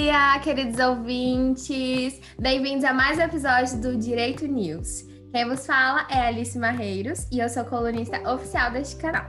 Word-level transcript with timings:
Dia, 0.00 0.38
queridos 0.38 0.78
ouvintes! 0.78 2.20
Bem-vindos 2.38 2.84
a 2.84 2.92
mais 2.92 3.18
um 3.18 3.22
episódio 3.22 3.80
do 3.80 3.96
Direito 3.96 4.46
News. 4.46 5.02
Quem 5.32 5.48
vos 5.48 5.66
fala 5.66 6.06
é 6.08 6.28
Alice 6.28 6.56
Marreiros 6.56 7.26
e 7.32 7.40
eu 7.40 7.48
sou 7.48 7.64
colunista 7.64 8.16
oficial 8.32 8.70
deste 8.70 8.94
canal. 8.94 9.26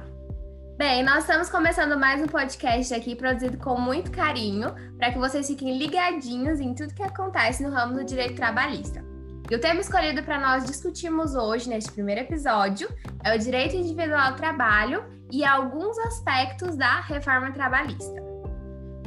Bem, 0.78 1.02
nós 1.04 1.22
estamos 1.22 1.50
começando 1.50 2.00
mais 2.00 2.22
um 2.22 2.28
podcast 2.28 2.94
aqui 2.94 3.16
produzido 3.16 3.58
com 3.58 3.82
muito 3.82 4.12
carinho 4.12 4.68
para 5.00 5.12
que 5.12 5.18
vocês 5.18 5.48
fiquem 5.48 5.76
ligadinhos 5.76 6.60
em 6.60 6.76
tudo 6.76 6.94
que 6.94 7.02
acontece 7.02 7.64
no 7.64 7.72
ramo 7.72 7.96
do 7.96 8.06
direito 8.06 8.36
trabalhista. 8.36 9.04
E 9.50 9.56
o 9.56 9.60
tema 9.60 9.82
escolhido 9.82 10.22
para 10.22 10.40
nós 10.40 10.66
discutirmos 10.66 11.34
hoje, 11.34 11.68
neste 11.68 11.92
primeiro 11.92 12.22
episódio, 12.22 12.88
é 13.24 13.36
o 13.36 13.40
direito 13.40 13.76
individual 13.76 14.28
ao 14.28 14.36
trabalho 14.36 15.04
e 15.32 15.44
alguns 15.44 15.98
aspectos 15.98 16.76
da 16.78 17.02
reforma 17.02 17.52
trabalhista. 17.52 18.29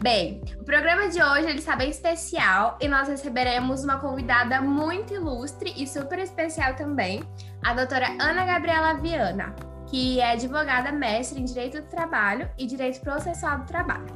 Bem, 0.03 0.41
o 0.59 0.65
programa 0.65 1.09
de 1.09 1.23
hoje 1.23 1.49
ele 1.49 1.61
está 1.61 1.77
bem 1.77 1.89
especial 1.89 2.77
e 2.81 2.89
nós 2.89 3.07
receberemos 3.07 3.85
uma 3.85 4.01
convidada 4.01 4.61
muito 4.61 5.15
ilustre 5.15 5.73
e 5.77 5.87
super 5.87 6.19
especial 6.19 6.75
também, 6.75 7.23
a 7.65 7.73
doutora 7.73 8.09
Ana 8.21 8.45
Gabriela 8.45 8.95
Viana, 8.95 9.55
que 9.87 10.19
é 10.19 10.33
advogada 10.33 10.91
mestre 10.91 11.41
em 11.41 11.45
Direito 11.45 11.81
do 11.81 11.87
Trabalho 11.87 12.51
e 12.59 12.67
Direito 12.67 13.01
Processual 13.01 13.61
do 13.61 13.67
Trabalho. 13.67 14.09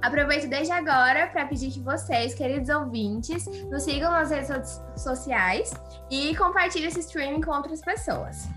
Aproveito 0.00 0.48
desde 0.48 0.72
agora 0.72 1.26
para 1.26 1.44
pedir 1.44 1.70
que 1.70 1.80
vocês, 1.80 2.32
queridos 2.32 2.70
ouvintes, 2.70 3.44
nos 3.70 3.82
sigam 3.82 4.10
nas 4.12 4.30
redes 4.30 4.80
sociais 4.96 5.74
e 6.10 6.34
compartilhem 6.34 6.88
esse 6.88 7.00
streaming 7.00 7.42
com 7.42 7.50
outras 7.50 7.82
pessoas. 7.82 8.48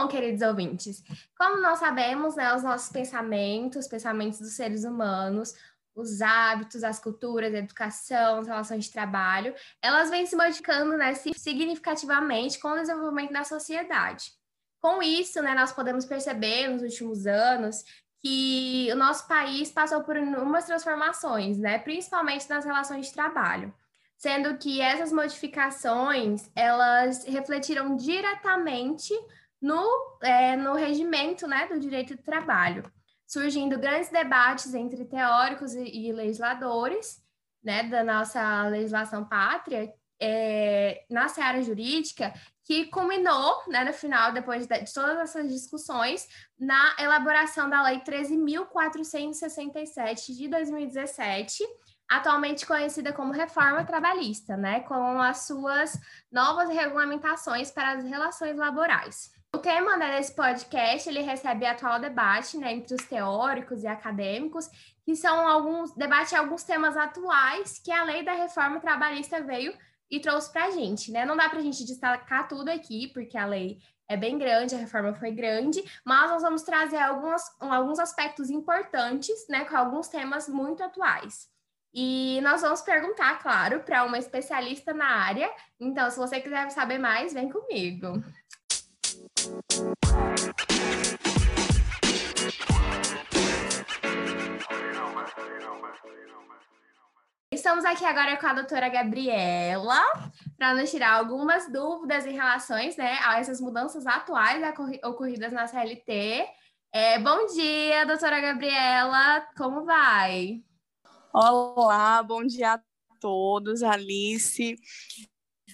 Bom, 0.00 0.08
queridos 0.08 0.40
ouvintes, 0.40 1.04
como 1.36 1.60
nós 1.60 1.78
sabemos, 1.78 2.34
né, 2.34 2.54
os 2.56 2.62
nossos 2.62 2.88
pensamentos, 2.88 3.86
pensamentos 3.86 4.38
dos 4.38 4.54
seres 4.54 4.82
humanos, 4.82 5.54
os 5.94 6.22
hábitos, 6.22 6.82
as 6.82 6.98
culturas, 6.98 7.52
a 7.52 7.58
educação, 7.58 8.38
as 8.38 8.46
relações 8.46 8.86
de 8.86 8.92
trabalho, 8.92 9.54
elas 9.82 10.08
vêm 10.08 10.24
se 10.24 10.34
modificando 10.34 10.96
né, 10.96 11.12
significativamente 11.14 12.58
com 12.58 12.68
o 12.68 12.80
desenvolvimento 12.80 13.30
da 13.30 13.44
sociedade. 13.44 14.32
Com 14.80 15.02
isso, 15.02 15.42
né, 15.42 15.54
nós 15.54 15.70
podemos 15.70 16.06
perceber 16.06 16.68
nos 16.68 16.80
últimos 16.80 17.26
anos 17.26 17.84
que 18.22 18.88
o 18.90 18.96
nosso 18.96 19.28
país 19.28 19.70
passou 19.70 20.02
por 20.02 20.16
inúmeras 20.16 20.64
transformações, 20.64 21.58
né, 21.58 21.78
principalmente 21.78 22.48
nas 22.48 22.64
relações 22.64 23.08
de 23.08 23.12
trabalho, 23.12 23.74
sendo 24.16 24.56
que 24.56 24.80
essas 24.80 25.12
modificações 25.12 26.50
elas 26.56 27.26
refletiram 27.26 27.96
diretamente 27.96 29.12
no, 29.60 30.18
é, 30.22 30.56
no 30.56 30.74
regimento 30.74 31.46
né, 31.46 31.66
do 31.66 31.78
direito 31.78 32.16
do 32.16 32.22
trabalho, 32.22 32.90
surgindo 33.26 33.78
grandes 33.78 34.08
debates 34.10 34.72
entre 34.74 35.04
teóricos 35.04 35.74
e, 35.74 35.84
e 35.84 36.12
legisladores 36.12 37.22
né, 37.62 37.82
da 37.84 38.02
nossa 38.02 38.66
legislação 38.68 39.22
pátria 39.24 39.92
é, 40.20 41.04
na 41.08 41.28
seara 41.28 41.62
jurídica, 41.62 42.34
que 42.64 42.86
culminou, 42.86 43.62
né, 43.68 43.84
no 43.84 43.92
final, 43.92 44.32
depois 44.32 44.66
de, 44.66 44.80
de 44.80 44.92
todas 44.92 45.16
essas 45.18 45.48
discussões, 45.50 46.26
na 46.58 46.96
elaboração 46.98 47.68
da 47.68 47.82
Lei 47.82 48.00
13.467 48.00 50.36
de 50.36 50.48
2017, 50.48 51.62
atualmente 52.08 52.66
conhecida 52.66 53.12
como 53.12 53.32
reforma 53.32 53.84
trabalhista, 53.84 54.56
né, 54.56 54.80
com 54.80 55.20
as 55.20 55.46
suas 55.46 55.96
novas 56.30 56.68
regulamentações 56.68 57.70
para 57.70 57.92
as 57.92 58.04
relações 58.04 58.56
laborais. 58.56 59.30
O 59.52 59.58
tema 59.58 59.96
né, 59.96 60.16
desse 60.16 60.32
podcast 60.32 61.08
ele 61.08 61.22
recebe 61.22 61.66
atual 61.66 61.98
debate 61.98 62.56
né, 62.56 62.72
entre 62.72 62.94
os 62.94 63.04
teóricos 63.04 63.82
e 63.82 63.86
acadêmicos, 63.86 64.68
que 65.04 65.16
são 65.16 65.48
alguns 65.48 65.92
debate 65.92 66.36
alguns 66.36 66.62
temas 66.62 66.96
atuais 66.96 67.80
que 67.80 67.90
a 67.90 68.04
lei 68.04 68.24
da 68.24 68.32
reforma 68.32 68.78
trabalhista 68.78 69.42
veio 69.42 69.76
e 70.08 70.20
trouxe 70.20 70.52
para 70.52 70.66
a 70.66 70.70
gente. 70.70 71.10
Né? 71.10 71.26
Não 71.26 71.36
dá 71.36 71.48
para 71.48 71.58
a 71.58 71.62
gente 71.62 71.84
destacar 71.84 72.46
tudo 72.46 72.68
aqui, 72.68 73.08
porque 73.08 73.36
a 73.36 73.44
lei 73.44 73.80
é 74.08 74.16
bem 74.16 74.38
grande, 74.38 74.74
a 74.74 74.78
reforma 74.78 75.14
foi 75.14 75.32
grande, 75.32 75.82
mas 76.04 76.30
nós 76.30 76.42
vamos 76.42 76.62
trazer 76.62 76.98
alguns, 76.98 77.42
alguns 77.60 77.98
aspectos 77.98 78.50
importantes, 78.50 79.46
né, 79.48 79.64
com 79.64 79.76
alguns 79.76 80.08
temas 80.08 80.48
muito 80.48 80.82
atuais. 80.82 81.48
E 81.94 82.40
nós 82.42 82.62
vamos 82.62 82.82
perguntar, 82.82 83.40
claro, 83.40 83.80
para 83.80 84.04
uma 84.04 84.18
especialista 84.18 84.92
na 84.92 85.06
área. 85.06 85.48
Então, 85.78 86.10
se 86.10 86.18
você 86.18 86.40
quiser 86.40 86.70
saber 86.70 86.98
mais, 86.98 87.32
vem 87.32 87.48
comigo. 87.48 88.22
Estamos 97.52 97.84
aqui 97.84 98.04
agora 98.04 98.36
com 98.36 98.46
a 98.46 98.52
doutora 98.54 98.88
Gabriela 98.88 100.00
para 100.56 100.74
nos 100.74 100.90
tirar 100.90 101.14
algumas 101.14 101.70
dúvidas 101.70 102.24
em 102.26 102.32
relação 102.32 102.76
né, 102.76 103.18
a 103.24 103.40
essas 103.40 103.60
mudanças 103.60 104.06
atuais 104.06 104.62
ocorridas 105.04 105.52
na 105.52 105.66
CLT. 105.66 106.46
É, 106.92 107.18
bom 107.18 107.46
dia, 107.46 108.06
doutora 108.06 108.40
Gabriela, 108.40 109.46
como 109.56 109.84
vai? 109.84 110.62
Olá, 111.32 112.22
bom 112.22 112.44
dia 112.44 112.74
a 112.74 112.80
todos, 113.18 113.82
Alice 113.82 114.76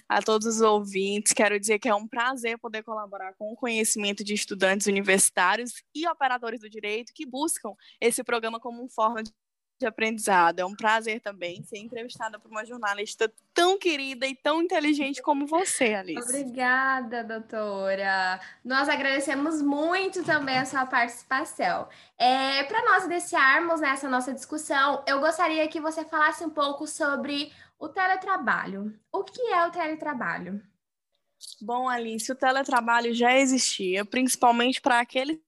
a 0.07 0.21
todos 0.21 0.47
os 0.47 0.61
ouvintes. 0.61 1.33
Quero 1.33 1.59
dizer 1.59 1.79
que 1.79 1.89
é 1.89 1.95
um 1.95 2.07
prazer 2.07 2.57
poder 2.57 2.83
colaborar 2.83 3.33
com 3.33 3.51
o 3.51 3.55
conhecimento 3.55 4.23
de 4.23 4.33
estudantes 4.33 4.87
universitários 4.87 5.83
e 5.93 6.07
operadores 6.07 6.61
do 6.61 6.69
direito 6.69 7.13
que 7.13 7.25
buscam 7.25 7.73
esse 7.99 8.23
programa 8.23 8.59
como 8.59 8.81
uma 8.81 8.89
forma 8.89 9.23
de 9.23 9.31
aprendizado. 9.85 10.59
É 10.59 10.65
um 10.65 10.75
prazer 10.75 11.21
também 11.21 11.63
ser 11.63 11.77
entrevistada 11.77 12.39
por 12.39 12.49
uma 12.49 12.65
jornalista 12.65 13.31
tão 13.53 13.77
querida 13.77 14.25
e 14.25 14.35
tão 14.35 14.61
inteligente 14.61 15.21
como 15.21 15.45
você, 15.45 15.93
Alice. 15.93 16.21
Obrigada, 16.21 17.23
doutora. 17.23 18.39
Nós 18.63 18.89
agradecemos 18.89 19.61
muito 19.61 20.23
também 20.23 20.57
a 20.57 20.65
sua 20.65 20.85
participação. 20.85 21.87
É, 22.17 22.63
Para 22.63 22.83
nós 22.85 23.05
iniciarmos 23.05 23.81
nessa 23.81 24.09
nossa 24.09 24.33
discussão, 24.33 25.03
eu 25.07 25.19
gostaria 25.19 25.67
que 25.67 25.79
você 25.79 26.03
falasse 26.05 26.43
um 26.43 26.49
pouco 26.49 26.87
sobre 26.87 27.51
o 27.79 27.87
teletrabalho. 27.87 28.97
O 29.11 29.23
que 29.23 29.41
é 29.53 29.65
o 29.65 29.71
teletrabalho? 29.71 30.61
Bom, 31.61 31.87
Alice, 31.87 32.31
o 32.31 32.35
teletrabalho 32.35 33.13
já 33.13 33.37
existia, 33.37 34.03
principalmente 34.03 34.81
para 34.81 34.99
aqueles 34.99 35.39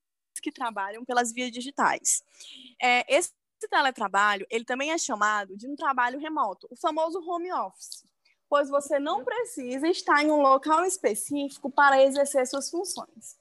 que 0.41 0.51
trabalham 0.51 1.03
pelas 1.03 1.33
vias 1.33 1.51
digitais. 1.51 2.23
É, 2.81 3.13
esse 3.13 3.31
teletrabalho, 3.67 4.45
ele 4.49 4.63
também 4.63 4.91
é 4.91 4.97
chamado 4.97 5.57
de 5.57 5.67
um 5.67 5.75
trabalho 5.75 6.19
remoto, 6.19 6.67
o 6.69 6.75
famoso 6.75 7.19
home 7.19 7.51
office, 7.51 8.03
pois 8.49 8.69
você 8.69 8.99
não 8.99 9.23
precisa 9.23 9.87
estar 9.87 10.23
em 10.23 10.31
um 10.31 10.41
local 10.41 10.85
específico 10.85 11.69
para 11.69 12.01
exercer 12.01 12.47
suas 12.47 12.69
funções. 12.69 13.37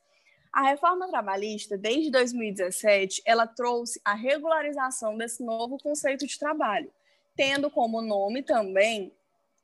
A 0.52 0.62
reforma 0.62 1.08
trabalhista, 1.08 1.76
desde 1.76 2.10
2017, 2.10 3.22
ela 3.24 3.46
trouxe 3.46 4.00
a 4.04 4.14
regularização 4.14 5.16
desse 5.16 5.44
novo 5.44 5.78
conceito 5.78 6.26
de 6.26 6.38
trabalho, 6.38 6.90
tendo 7.36 7.70
como 7.70 8.02
nome 8.02 8.42
também 8.42 9.14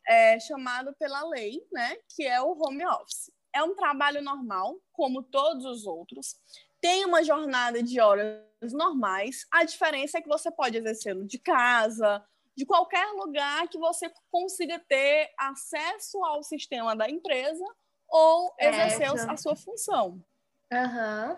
é, 0.07 0.39
chamado 0.39 0.95
pela 0.99 1.27
lei, 1.29 1.67
né, 1.73 1.97
que 2.15 2.27
é 2.27 2.41
o 2.41 2.57
home 2.57 2.85
office. 2.87 3.33
É 3.53 3.63
um 3.63 3.75
trabalho 3.75 4.23
normal, 4.23 4.77
como 4.93 5.23
todos 5.23 5.65
os 5.65 5.87
outros, 5.87 6.37
tem 6.81 7.05
uma 7.05 7.25
jornada 7.25 7.83
de 7.83 7.99
horas 8.01 8.43
normais, 8.73 9.47
a 9.51 9.65
diferença 9.65 10.19
é 10.19 10.23
que 10.23 10.29
você 10.29 10.51
pode 10.51 10.77
exercê-lo 10.77 11.25
de 11.25 11.39
casa, 11.39 12.25
de 12.57 12.65
qualquer 12.65 13.07
lugar 13.13 13.69
que 13.69 13.79
você 13.79 14.11
consiga 14.31 14.79
ter 14.79 15.31
acesso 15.39 16.25
ao 16.25 16.43
sistema 16.43 16.95
da 16.95 17.09
empresa 17.09 17.65
ou 18.09 18.55
exercer 18.59 19.09
a 19.29 19.37
sua 19.37 19.57
função. 19.57 20.25
Uhum. 20.73 21.37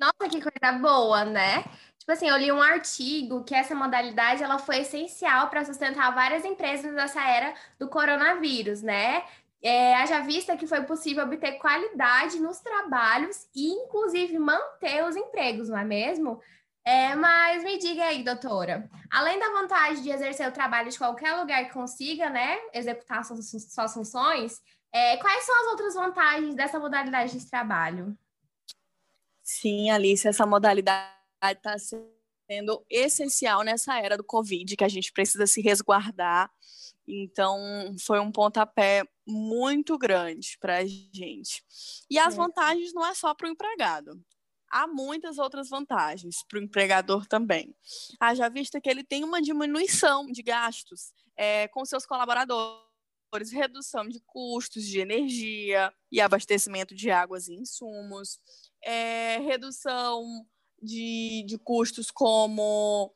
Nossa, 0.00 0.30
que 0.30 0.40
coisa 0.40 0.78
boa, 0.78 1.24
né? 1.24 1.64
Tipo 1.98 2.12
assim, 2.12 2.28
eu 2.28 2.36
li 2.36 2.50
um 2.50 2.62
artigo 2.62 3.44
que 3.44 3.54
essa 3.54 3.74
modalidade 3.74 4.42
ela 4.42 4.58
foi 4.58 4.78
essencial 4.78 5.48
para 5.48 5.64
sustentar 5.64 6.14
várias 6.14 6.44
empresas 6.44 6.92
nessa 6.92 7.22
era 7.22 7.54
do 7.78 7.88
coronavírus, 7.88 8.82
né? 8.82 9.24
É, 9.62 9.94
haja 9.96 10.20
vista 10.20 10.56
que 10.56 10.66
foi 10.66 10.82
possível 10.84 11.24
obter 11.24 11.58
qualidade 11.58 12.40
nos 12.40 12.60
trabalhos 12.60 13.46
e, 13.54 13.68
inclusive, 13.68 14.38
manter 14.38 15.04
os 15.04 15.14
empregos, 15.14 15.68
não 15.68 15.78
é 15.78 15.84
mesmo? 15.84 16.40
É, 16.90 17.14
mas 17.14 17.62
me 17.62 17.78
diga 17.78 18.02
aí, 18.06 18.24
doutora, 18.24 18.90
além 19.12 19.38
da 19.38 19.48
vantagem 19.50 20.02
de 20.02 20.10
exercer 20.10 20.48
o 20.48 20.52
trabalho 20.52 20.90
de 20.90 20.98
qualquer 20.98 21.34
lugar 21.36 21.64
que 21.64 21.72
consiga, 21.72 22.28
né, 22.28 22.58
executar 22.74 23.24
suas, 23.24 23.48
suas 23.48 23.94
funções, 23.94 24.60
é, 24.92 25.16
quais 25.18 25.44
são 25.44 25.54
as 25.60 25.66
outras 25.68 25.94
vantagens 25.94 26.56
dessa 26.56 26.80
modalidade 26.80 27.38
de 27.38 27.48
trabalho? 27.48 28.18
Sim, 29.40 29.88
Alice, 29.90 30.26
essa 30.26 30.44
modalidade 30.44 31.14
está 31.44 31.76
sendo 31.78 32.84
essencial 32.90 33.62
nessa 33.62 33.96
era 34.00 34.16
do 34.16 34.24
Covid, 34.24 34.76
que 34.76 34.82
a 34.82 34.88
gente 34.88 35.12
precisa 35.12 35.46
se 35.46 35.60
resguardar. 35.60 36.50
Então, 37.06 37.94
foi 38.04 38.18
um 38.18 38.32
pontapé 38.32 39.04
muito 39.24 39.96
grande 39.96 40.58
para 40.60 40.78
a 40.78 40.84
gente. 40.84 41.62
E 42.10 42.18
as 42.18 42.34
é. 42.34 42.36
vantagens 42.36 42.92
não 42.92 43.06
é 43.06 43.14
só 43.14 43.32
para 43.32 43.46
o 43.46 43.50
empregado. 43.50 44.20
Há 44.70 44.86
muitas 44.86 45.38
outras 45.38 45.68
vantagens 45.68 46.44
para 46.48 46.58
o 46.58 46.62
empregador 46.62 47.26
também. 47.26 47.74
Haja 48.18 48.48
vista 48.48 48.80
que 48.80 48.88
ele 48.88 49.04
tem 49.04 49.24
uma 49.24 49.42
diminuição 49.42 50.26
de 50.26 50.42
gastos 50.42 51.12
é, 51.36 51.68
com 51.68 51.84
seus 51.84 52.06
colaboradores, 52.06 53.50
redução 53.52 54.08
de 54.08 54.20
custos 54.26 54.84
de 54.84 55.00
energia 55.00 55.92
e 56.10 56.20
abastecimento 56.20 56.94
de 56.94 57.10
águas 57.10 57.48
e 57.48 57.54
insumos, 57.54 58.38
é, 58.82 59.38
redução 59.38 60.24
de, 60.82 61.44
de 61.46 61.58
custos 61.58 62.10
como 62.10 63.14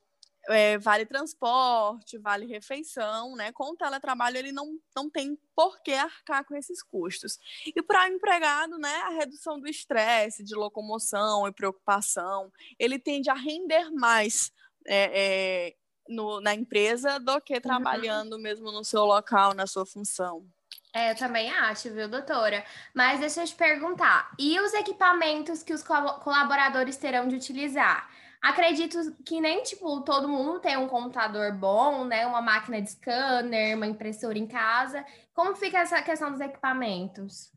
é, 0.49 0.79
vale 0.79 1.07
transporte, 1.07 2.19
vale 2.19 2.47
refeição, 2.47 3.35
né? 3.37 3.53
Com 3.53 3.73
o 3.73 3.77
teletrabalho 3.77 4.37
ele 4.37 4.53
não, 4.53 4.79
não 4.95 5.09
tem 5.09 5.39
por 5.55 5.81
que 5.83 5.93
arcar 5.93 6.45
com 6.45 6.55
esses 6.55 6.83
custos. 6.83 7.39
E 7.67 7.83
para 7.83 8.05
o 8.05 8.13
empregado, 8.13 8.79
né, 8.79 8.95
a 9.05 9.11
redução 9.11 9.59
do 9.59 9.69
estresse, 9.69 10.45
de 10.45 10.55
locomoção 10.55 11.47
e 11.47 11.53
preocupação, 11.53 12.53
ele 12.79 12.99
tende 12.99 13.31
a 13.31 13.35
render 13.35 13.91
mais 13.91 14.51
é, 14.87 15.11
é, 15.15 15.75
no, 16.09 16.41
na 16.41 16.55
empresa 16.55 17.19
do 17.19 17.41
que 17.41 17.55
uhum. 17.55 17.61
trabalhando 17.61 18.35
uhum. 18.35 18.43
mesmo 18.43 18.71
no 18.71 18.85
seu 18.85 19.05
local, 19.05 19.55
na 19.55 19.67
sua 19.67 19.87
função. 19.87 20.47
É, 20.93 21.11
eu 21.11 21.17
também 21.17 21.51
acho, 21.51 21.93
viu, 21.93 22.09
doutora? 22.09 22.65
Mas 22.95 23.19
deixa 23.19 23.43
eu 23.43 23.47
te 23.47 23.55
perguntar: 23.55 24.31
e 24.39 24.61
os 24.61 24.73
equipamentos 24.75 25.63
que 25.63 25.73
os 25.73 25.83
colaboradores 25.83 26.97
terão 26.97 27.27
de 27.27 27.35
utilizar? 27.35 28.09
Acredito 28.45 28.99
que 29.25 29.41
nem, 29.41 29.63
tipo, 29.63 30.03
todo 30.03 30.29
mundo 30.29 30.61
tem 30.61 30.77
um 30.77 30.87
computador 30.87 31.51
bom, 31.51 32.05
né? 32.05 32.27
Uma 32.27 32.43
máquina 32.43 32.79
de 32.79 32.91
scanner, 32.91 33.75
uma 33.75 33.87
impressora 33.87 34.39
em 34.39 34.47
casa. 34.47 35.03
Como 35.33 35.57
fica 35.57 35.79
essa 35.79 36.03
questão 36.03 36.31
dos 36.31 36.43
equipamentos? 36.43 37.51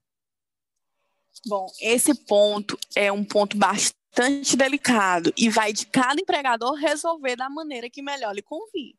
Bom, 1.45 1.67
esse 1.81 2.15
ponto 2.23 2.79
é 2.95 3.11
um 3.11 3.25
ponto 3.25 3.57
bastante 3.57 4.55
delicado 4.55 5.33
e 5.35 5.49
vai 5.49 5.73
de 5.73 5.85
cada 5.87 6.21
empregador 6.21 6.75
resolver 6.75 7.35
da 7.35 7.49
maneira 7.49 7.89
que 7.89 8.01
melhor 8.01 8.33
lhe 8.33 8.41
convir. 8.41 8.95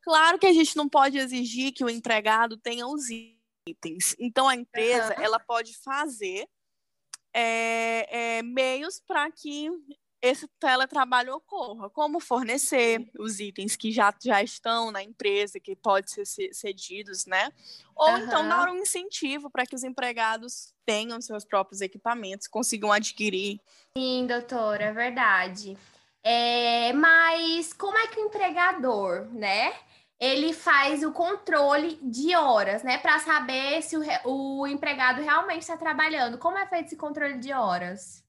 Claro 0.00 0.38
que 0.38 0.46
a 0.46 0.54
gente 0.54 0.74
não 0.74 0.88
pode 0.88 1.18
exigir 1.18 1.74
que 1.74 1.84
o 1.84 1.90
empregado 1.90 2.56
tenha 2.56 2.86
os 2.86 3.10
itens. 3.68 4.16
Então, 4.18 4.48
a 4.48 4.56
empresa 4.56 5.14
uhum. 5.18 5.22
ela 5.22 5.38
pode 5.38 5.76
fazer 5.84 6.48
é, 7.34 8.38
é, 8.38 8.42
meios 8.42 9.02
para 9.06 9.30
que 9.30 9.68
esse 10.26 10.48
teletrabalho 10.58 11.34
ocorra, 11.34 11.88
como 11.90 12.20
fornecer 12.20 13.08
os 13.18 13.40
itens 13.40 13.76
que 13.76 13.92
já, 13.92 14.14
já 14.22 14.42
estão 14.42 14.90
na 14.90 15.02
empresa, 15.02 15.60
que 15.60 15.76
podem 15.76 16.08
ser 16.08 16.52
cedidos, 16.52 17.26
né? 17.26 17.50
Ou 17.94 18.10
uhum. 18.10 18.18
então 18.18 18.48
dar 18.48 18.68
um 18.68 18.76
incentivo 18.76 19.50
para 19.50 19.64
que 19.64 19.74
os 19.74 19.84
empregados 19.84 20.74
tenham 20.84 21.20
seus 21.20 21.44
próprios 21.44 21.80
equipamentos, 21.80 22.46
consigam 22.46 22.92
adquirir. 22.92 23.60
Sim, 23.96 24.26
doutora, 24.26 24.84
é 24.84 24.92
verdade. 24.92 25.76
É, 26.22 26.92
mas 26.92 27.72
como 27.72 27.96
é 27.96 28.08
que 28.08 28.20
o 28.20 28.26
empregador, 28.26 29.26
né? 29.32 29.72
Ele 30.18 30.52
faz 30.52 31.02
o 31.04 31.12
controle 31.12 31.98
de 32.02 32.34
horas, 32.34 32.82
né? 32.82 32.98
Para 32.98 33.18
saber 33.20 33.82
se 33.82 33.96
o, 33.96 34.60
o 34.60 34.66
empregado 34.66 35.20
realmente 35.22 35.62
está 35.62 35.76
trabalhando. 35.76 36.38
Como 36.38 36.56
é 36.56 36.66
feito 36.66 36.86
esse 36.86 36.96
controle 36.96 37.38
de 37.38 37.52
horas? 37.52 38.24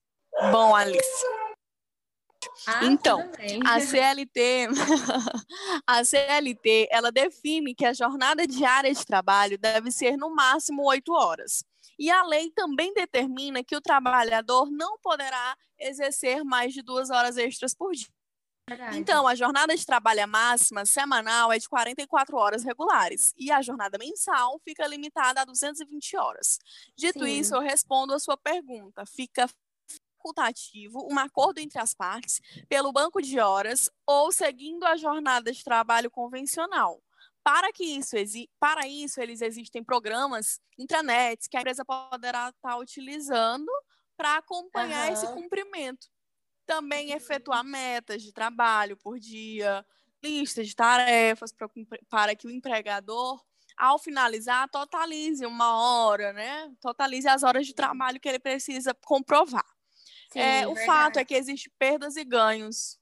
Bom, 0.51 0.75
Alice, 0.75 1.25
ah, 2.65 2.85
então, 2.85 3.19
a 3.65 3.79
CLT, 3.79 4.67
a 5.85 6.03
CLT, 6.03 6.87
ela 6.91 7.11
define 7.11 7.75
que 7.75 7.85
a 7.85 7.93
jornada 7.93 8.47
diária 8.47 8.93
de 8.93 9.05
trabalho 9.05 9.57
deve 9.57 9.91
ser 9.91 10.17
no 10.17 10.33
máximo 10.33 10.83
oito 10.87 11.13
horas. 11.13 11.63
E 11.99 12.09
a 12.11 12.23
lei 12.23 12.51
também 12.51 12.93
determina 12.93 13.63
que 13.63 13.75
o 13.75 13.81
trabalhador 13.81 14.69
não 14.69 14.97
poderá 14.99 15.55
exercer 15.79 16.43
mais 16.43 16.73
de 16.73 16.81
duas 16.81 17.09
horas 17.09 17.37
extras 17.37 17.73
por 17.73 17.91
dia. 17.93 18.07
Então, 18.93 19.25
a 19.25 19.33
jornada 19.33 19.75
de 19.75 19.85
trabalho 19.85 20.27
máxima 20.27 20.85
semanal 20.85 21.53
é 21.53 21.57
de 21.57 21.69
44 21.69 22.35
horas 22.35 22.65
regulares 22.65 23.33
e 23.37 23.49
a 23.49 23.61
jornada 23.61 23.97
mensal 23.97 24.59
fica 24.59 24.85
limitada 24.85 25.41
a 25.41 25.45
220 25.45 26.17
horas. 26.17 26.59
Dito 26.97 27.23
Sim. 27.23 27.39
isso, 27.39 27.55
eu 27.55 27.61
respondo 27.61 28.13
a 28.13 28.19
sua 28.19 28.35
pergunta. 28.35 29.05
Fica 29.05 29.47
facultativo 30.27 31.07
um 31.09 31.17
acordo 31.17 31.59
entre 31.59 31.79
as 31.79 31.93
partes 31.93 32.41
pelo 32.67 32.91
banco 32.91 33.21
de 33.21 33.39
horas 33.39 33.89
ou 34.05 34.31
seguindo 34.31 34.85
a 34.85 34.97
jornada 34.97 35.51
de 35.51 35.63
trabalho 35.63 36.11
convencional. 36.11 37.01
Para 37.43 37.71
que 37.71 37.83
isso 37.83 38.15
para 38.59 38.87
isso 38.87 39.21
eles 39.21 39.41
existem 39.41 39.83
programas 39.83 40.59
intranets 40.77 41.47
que 41.47 41.55
a 41.55 41.61
empresa 41.61 41.85
poderá 41.85 42.49
estar 42.49 42.77
utilizando 42.77 43.71
para 44.17 44.37
acompanhar 44.37 45.07
uhum. 45.07 45.13
esse 45.13 45.27
cumprimento. 45.27 46.07
Também 46.65 47.11
efetuar 47.11 47.63
metas 47.63 48.21
de 48.21 48.33
trabalho 48.33 48.97
por 48.97 49.17
dia, 49.17 49.85
listas 50.21 50.67
de 50.67 50.75
tarefas 50.75 51.53
para, 51.53 51.69
para 52.09 52.35
que 52.35 52.47
o 52.47 52.51
empregador 52.51 53.41
ao 53.77 53.99
finalizar, 53.99 54.67
totalize 54.69 55.45
uma 55.45 55.77
hora, 55.77 56.33
né? 56.33 56.73
Totalize 56.81 57.27
as 57.27 57.43
horas 57.43 57.67
de 57.67 57.75
trabalho 57.75 58.19
que 58.19 58.27
ele 58.27 58.39
precisa 58.39 58.91
comprovar. 59.05 59.76
Sim, 60.37 60.43
é, 60.43 60.67
o 60.67 60.73
verdade. 60.73 60.85
fato 60.85 61.19
é 61.19 61.25
que 61.25 61.33
existe 61.33 61.71
perdas 61.79 62.15
e 62.15 62.23
ganhos, 62.23 62.99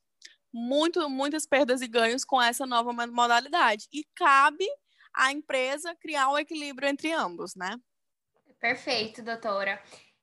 muito, 0.54 1.10
muitas 1.10 1.46
perdas 1.46 1.82
e 1.82 1.88
ganhos 1.88 2.24
com 2.24 2.42
essa 2.42 2.66
nova 2.66 2.94
modalidade. 2.94 3.88
E 3.92 4.06
cabe 4.16 4.66
à 5.14 5.32
empresa 5.32 5.96
criar 5.96 6.30
um 6.30 6.38
equilíbrio 6.38 6.88
entre 6.88 7.12
ambos, 7.12 7.56
né? 7.56 7.78
Perfeito, 8.60 9.22
doutora. 9.22 9.82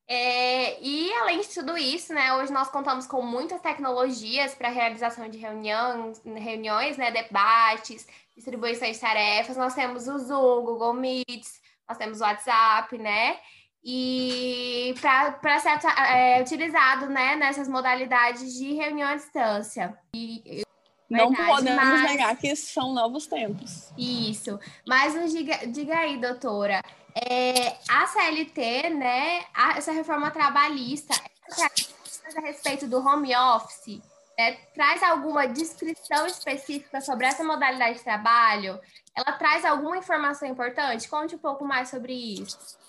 É, 0.09 0.83
e 0.83 1.13
além 1.15 1.41
de 1.41 1.49
tudo 1.49 1.77
isso, 1.79 2.13
né, 2.13 2.35
hoje 2.35 2.53
nós 2.53 2.69
contamos 2.69 3.07
com 3.07 3.23
muitas 3.23 3.61
tecnologias 3.61 4.55
para 4.55 4.69
realização 4.69 5.29
de 5.29 5.39
reuniões, 5.39 6.21
reuniões, 6.25 6.97
né, 6.97 7.11
debates, 7.11 8.07
distribuição 8.35 8.91
de 8.91 8.99
tarefas. 8.99 9.57
Nós 9.57 9.75
temos 9.75 10.09
o 10.09 10.19
Zoom, 10.19 10.65
Google 10.65 10.95
Meets, 10.95 11.61
nós 11.89 11.99
temos 11.99 12.21
o 12.21 12.25
WhatsApp, 12.25 12.99
né? 12.99 13.39
E 13.85 14.95
para 15.01 15.59
ser 15.59 15.79
é, 15.99 16.41
utilizado 16.41 17.07
né, 17.07 17.35
nessas 17.37 17.67
modalidades 17.69 18.55
de 18.55 18.73
reunião 18.75 19.09
à 19.09 19.17
distância. 19.17 19.99
E, 20.15 20.63
não 21.11 21.29
verdade, 21.31 21.51
podemos 21.51 21.85
mas... 21.85 22.11
negar 22.11 22.37
que 22.37 22.55
são 22.55 22.95
novos 22.95 23.27
tempos. 23.27 23.93
Isso. 23.99 24.59
Mas 24.87 25.15
nos 25.15 25.33
diga, 25.33 25.67
diga 25.67 25.99
aí, 25.99 26.17
doutora, 26.19 26.83
é, 27.15 27.77
a 27.89 28.07
CLT, 28.07 28.91
né, 28.91 29.45
a, 29.53 29.79
essa 29.79 29.93
reforma 29.93 30.31
trabalhista, 30.31 31.15
a 32.37 32.41
respeito 32.41 32.87
do 32.87 33.05
home 33.05 33.37
office, 33.37 34.01
é, 34.39 34.53
traz 34.75 35.03
alguma 35.03 35.47
descrição 35.47 36.27
específica 36.27 37.01
sobre 37.01 37.27
essa 37.27 37.45
modalidade 37.45 37.99
de 37.99 38.05
trabalho? 38.05 38.81
Ela 39.15 39.33
traz 39.33 39.65
alguma 39.65 39.99
informação 39.99 40.49
importante? 40.49 41.09
Conte 41.09 41.35
um 41.35 41.39
pouco 41.39 41.65
mais 41.65 41.91
sobre 41.91 42.15
isso. 42.15 42.81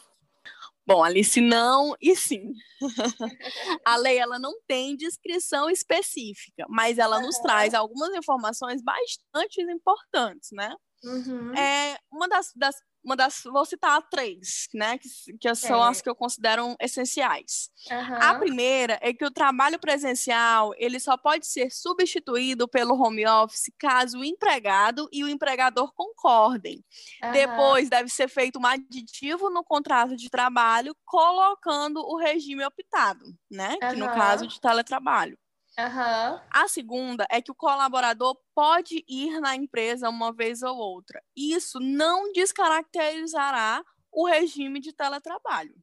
Bom, 0.86 1.02
Alice, 1.02 1.40
não 1.40 1.96
e 2.02 2.16
sim. 2.16 2.52
a 3.86 3.96
lei 3.96 4.18
ela 4.18 4.38
não 4.38 4.54
tem 4.68 4.98
descrição 4.98 5.70
específica, 5.70 6.66
mas 6.70 6.98
ela 6.98 7.22
nos 7.22 7.38
traz 7.40 7.74
algumas 7.74 8.14
informações 8.14 8.82
bastante 8.84 9.62
importantes, 9.62 10.50
né? 10.52 10.76
Uhum. 11.04 11.56
É, 11.56 11.98
uma 12.12 12.28
das, 12.28 12.52
das 12.56 12.76
uma 13.04 13.16
das, 13.16 13.42
vou 13.44 13.66
citar 13.66 14.02
três, 14.10 14.68
né, 14.74 14.98
que, 14.98 15.10
que 15.40 15.56
são 15.56 15.84
as 15.84 16.02
que 16.02 16.10
eu 16.10 16.16
considero 16.16 16.76
essenciais. 16.80 17.70
Uhum. 17.92 18.16
A 18.22 18.36
primeira 18.36 18.98
é 19.02 19.14
que 19.14 19.26
o 19.26 19.32
trabalho 19.32 19.78
presencial 19.78 20.74
ele 20.78 21.00
só 21.00 21.18
pode 21.18 21.46
ser 21.46 21.70
substituído 21.72 22.68
pelo 22.68 22.96
home 22.96 23.28
office 23.28 23.72
caso 23.78 24.20
o 24.20 24.24
empregado 24.24 25.10
e 25.12 25.24
o 25.24 25.28
empregador 25.28 25.94
concordem. 25.94 26.84
Uhum. 27.24 27.32
Depois 27.32 27.90
deve 27.90 28.10
ser 28.10 28.30
feito 28.30 28.60
um 28.60 28.66
aditivo 28.66 29.50
no 29.50 29.64
contrato 29.64 30.16
de 30.16 30.30
trabalho 30.30 30.96
colocando 31.06 32.00
o 32.00 32.18
regime 32.18 32.66
optado, 32.66 33.26
né, 33.52 33.78
uhum. 33.82 33.90
que 33.90 33.96
no 33.98 34.08
caso 34.08 34.48
de 34.48 34.60
teletrabalho. 34.60 35.38
Uhum. 35.78 36.40
A 36.52 36.68
segunda 36.68 37.26
é 37.32 37.42
que 37.42 37.52
o 37.52 37.56
colaborador 37.56 38.38
pode 38.54 39.04
ir 39.08 39.40
na 39.40 39.56
empresa 39.56 40.10
uma 40.10 40.32
vez 40.32 40.62
ou 40.62 40.78
outra. 40.78 41.24
Isso 41.36 41.80
não 41.80 42.32
descaracterizará 42.32 43.84
o 44.12 44.28
regime 44.28 44.80
de 44.80 44.94
teletrabalho. 44.94 45.76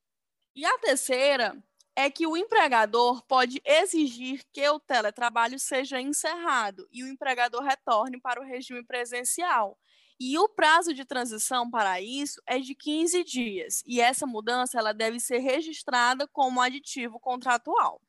E 0.54 0.64
a 0.64 0.78
terceira 0.78 1.56
é 1.97 2.09
que 2.09 2.26
o 2.26 2.37
empregador 2.37 3.23
pode 3.26 3.61
exigir 3.64 4.42
que 4.52 4.68
o 4.68 4.78
teletrabalho 4.78 5.59
seja 5.59 6.00
encerrado 6.00 6.87
e 6.92 7.02
o 7.02 7.09
empregador 7.09 7.62
retorne 7.62 8.20
para 8.20 8.40
o 8.40 8.44
regime 8.44 8.85
presencial. 8.85 9.76
E 10.18 10.38
o 10.38 10.49
prazo 10.49 10.94
de 10.94 11.04
transição 11.04 11.70
para 11.70 12.00
isso 12.00 12.40
é 12.47 12.59
de 12.59 12.75
15 12.75 13.25
dias. 13.25 13.82
E 13.87 14.00
essa 14.00 14.26
mudança 14.26 14.78
ela 14.78 14.92
deve 14.92 15.18
ser 15.18 15.38
registrada 15.38 16.28
como 16.28 16.61
aditivo 16.61 17.18
contratual. 17.18 18.00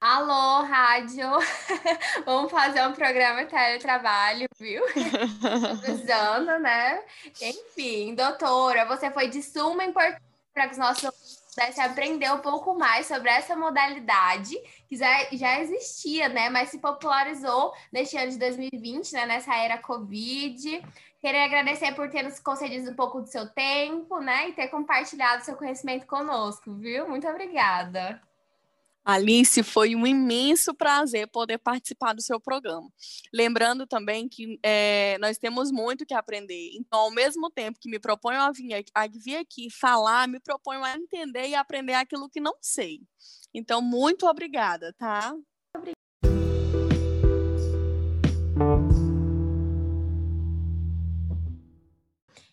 Alô, 0.00 0.62
rádio! 0.62 1.26
Vamos 2.24 2.52
fazer 2.52 2.86
um 2.86 2.92
programa 2.92 3.44
teletrabalho, 3.46 4.46
viu? 4.56 4.84
Usando, 5.92 6.56
né? 6.60 7.02
Enfim, 7.42 8.14
doutora, 8.14 8.84
você 8.84 9.10
foi 9.10 9.28
de 9.28 9.42
suma 9.42 9.82
importância 9.84 10.22
para 10.54 10.66
que 10.66 10.72
os 10.72 10.78
nossos 10.78 11.42
pudessem 11.50 11.84
aprender 11.84 12.30
um 12.32 12.38
pouco 12.38 12.78
mais 12.78 13.06
sobre 13.06 13.28
essa 13.28 13.56
modalidade 13.56 14.56
que 14.88 14.96
já, 14.96 15.26
já 15.32 15.60
existia, 15.60 16.28
né? 16.28 16.48
Mas 16.48 16.68
se 16.68 16.78
popularizou 16.78 17.74
neste 17.92 18.16
ano 18.16 18.30
de 18.30 18.38
2020, 18.38 19.12
né? 19.14 19.26
Nessa 19.26 19.56
era 19.56 19.78
Covid. 19.78 20.80
Queria 21.20 21.44
agradecer 21.44 21.92
por 21.96 22.08
ter 22.08 22.22
nos 22.22 22.38
concedido 22.38 22.92
um 22.92 22.94
pouco 22.94 23.20
do 23.20 23.26
seu 23.26 23.48
tempo, 23.48 24.20
né? 24.20 24.50
E 24.50 24.52
ter 24.52 24.68
compartilhado 24.68 25.44
seu 25.44 25.56
conhecimento 25.56 26.06
conosco, 26.06 26.72
viu? 26.74 27.08
Muito 27.08 27.26
obrigada. 27.26 28.22
Alice, 29.10 29.62
foi 29.62 29.96
um 29.96 30.06
imenso 30.06 30.74
prazer 30.74 31.28
poder 31.28 31.56
participar 31.56 32.12
do 32.12 32.20
seu 32.20 32.38
programa. 32.38 32.86
Lembrando 33.32 33.86
também 33.86 34.28
que 34.28 34.60
é, 34.62 35.16
nós 35.18 35.38
temos 35.38 35.72
muito 35.72 36.04
que 36.04 36.12
aprender. 36.12 36.72
Então, 36.74 36.98
ao 37.00 37.10
mesmo 37.10 37.50
tempo 37.50 37.78
que 37.80 37.88
me 37.88 37.98
proponho 37.98 38.38
a 38.38 38.52
vir, 38.52 38.84
a 38.94 39.06
vir 39.06 39.36
aqui 39.36 39.70
falar, 39.70 40.28
me 40.28 40.38
proponho 40.38 40.84
a 40.84 40.94
entender 40.94 41.48
e 41.48 41.54
aprender 41.54 41.94
aquilo 41.94 42.28
que 42.28 42.38
não 42.38 42.52
sei. 42.60 43.00
Então, 43.54 43.80
muito 43.80 44.26
obrigada, 44.26 44.94
tá? 44.98 45.34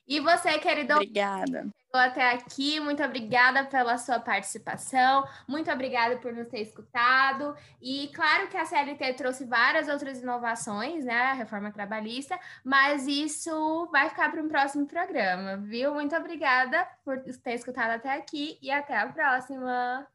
E 0.07 0.21
você, 0.21 0.57
querido? 0.59 0.93
Obrigada 0.93 1.69
até 1.97 2.33
aqui. 2.33 2.79
Muito 2.79 3.03
obrigada 3.03 3.65
pela 3.65 3.97
sua 3.97 4.19
participação. 4.19 5.27
Muito 5.47 5.71
obrigada 5.71 6.17
por 6.17 6.33
nos 6.33 6.47
ter 6.47 6.61
escutado. 6.61 7.55
E 7.81 8.09
claro 8.13 8.47
que 8.47 8.57
a 8.57 8.65
CLT 8.65 9.13
trouxe 9.13 9.45
várias 9.45 9.87
outras 9.87 10.21
inovações, 10.21 11.05
né? 11.05 11.31
A 11.31 11.33
reforma 11.33 11.71
trabalhista, 11.71 12.39
mas 12.63 13.07
isso 13.07 13.87
vai 13.91 14.09
ficar 14.09 14.31
para 14.31 14.41
um 14.41 14.47
próximo 14.47 14.85
programa, 14.87 15.57
viu? 15.57 15.93
Muito 15.93 16.15
obrigada 16.15 16.87
por 17.03 17.19
ter 17.19 17.53
escutado 17.53 17.91
até 17.91 18.13
aqui 18.15 18.57
e 18.61 18.71
até 18.71 18.97
a 18.97 19.07
próxima. 19.07 20.07